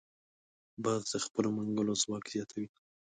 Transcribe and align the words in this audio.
باز 0.83 1.01
د 1.11 1.15
خپلو 1.25 1.47
منګولو 1.57 1.93
ځواک 2.01 2.23
زیاتوي 2.33 2.67